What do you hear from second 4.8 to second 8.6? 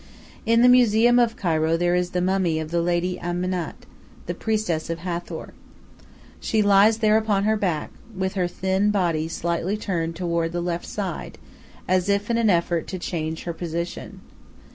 of Hathor." She lies there upon her back, with her